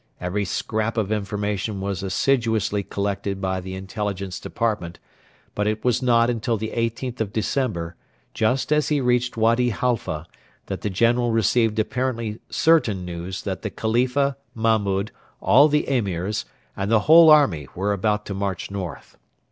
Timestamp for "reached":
8.99-9.37